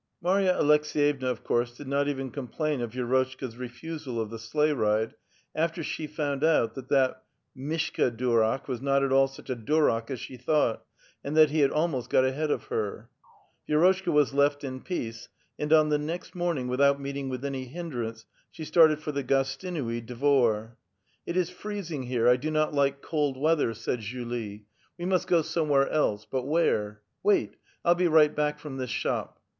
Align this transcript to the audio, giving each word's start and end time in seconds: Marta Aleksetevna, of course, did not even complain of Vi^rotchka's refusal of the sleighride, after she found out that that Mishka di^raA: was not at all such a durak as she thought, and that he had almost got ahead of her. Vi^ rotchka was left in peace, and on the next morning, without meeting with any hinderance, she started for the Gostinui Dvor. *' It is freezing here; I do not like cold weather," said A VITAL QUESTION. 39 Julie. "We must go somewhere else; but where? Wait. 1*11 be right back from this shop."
Marta 0.19 0.51
Aleksetevna, 0.59 1.27
of 1.29 1.43
course, 1.43 1.77
did 1.77 1.87
not 1.87 2.07
even 2.07 2.31
complain 2.31 2.81
of 2.81 2.89
Vi^rotchka's 2.93 3.55
refusal 3.55 4.19
of 4.19 4.31
the 4.31 4.37
sleighride, 4.39 5.13
after 5.53 5.83
she 5.83 6.07
found 6.07 6.43
out 6.43 6.73
that 6.73 6.89
that 6.89 7.21
Mishka 7.53 8.09
di^raA: 8.09 8.67
was 8.67 8.81
not 8.81 9.03
at 9.03 9.11
all 9.11 9.27
such 9.27 9.51
a 9.51 9.55
durak 9.55 10.09
as 10.09 10.19
she 10.19 10.37
thought, 10.37 10.83
and 11.23 11.37
that 11.37 11.51
he 11.51 11.59
had 11.59 11.69
almost 11.69 12.09
got 12.09 12.25
ahead 12.25 12.49
of 12.49 12.63
her. 12.63 13.11
Vi^ 13.69 13.75
rotchka 13.79 14.11
was 14.11 14.33
left 14.33 14.63
in 14.63 14.81
peace, 14.81 15.29
and 15.59 15.71
on 15.71 15.89
the 15.89 15.99
next 15.99 16.33
morning, 16.33 16.67
without 16.67 16.99
meeting 16.99 17.29
with 17.29 17.45
any 17.45 17.65
hinderance, 17.65 18.25
she 18.49 18.65
started 18.65 18.99
for 19.01 19.11
the 19.11 19.23
Gostinui 19.23 20.03
Dvor. 20.03 20.71
*' 20.99 21.25
It 21.27 21.37
is 21.37 21.51
freezing 21.51 22.01
here; 22.07 22.27
I 22.27 22.37
do 22.37 22.49
not 22.49 22.73
like 22.73 23.03
cold 23.03 23.39
weather," 23.39 23.75
said 23.75 23.99
A 23.99 24.01
VITAL 24.01 24.05
QUESTION. 24.25 24.29
39 24.31 24.31
Julie. 24.57 24.65
"We 24.97 25.05
must 25.05 25.27
go 25.27 25.43
somewhere 25.43 25.87
else; 25.89 26.25
but 26.25 26.45
where? 26.45 27.03
Wait. 27.21 27.57
1*11 27.85 27.97
be 27.99 28.07
right 28.07 28.35
back 28.35 28.57
from 28.57 28.77
this 28.77 28.89
shop." 28.89 29.39